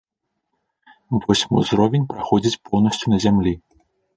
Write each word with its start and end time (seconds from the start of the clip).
Восьмы 1.27 1.55
ўзровень 1.65 2.09
праходзіць 2.15 2.61
поўнасцю 2.71 3.05
на 3.17 3.21
зямлі. 3.27 3.53